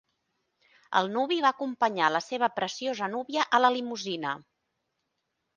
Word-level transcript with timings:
El 1.01 1.09
nuvi 1.17 1.37
va 1.45 1.51
acompanyar 1.57 2.09
la 2.15 2.21
seva 2.29 2.49
preciosa 2.57 3.13
núvia 3.15 3.47
a 3.59 3.63
la 3.65 3.73
limusina. 3.79 4.37